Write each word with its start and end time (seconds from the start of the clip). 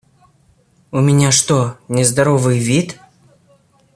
У 0.91 0.99
меня 0.99 1.29
что- 1.31 1.77
нездоровый 1.87 2.57
вид? 2.57 2.99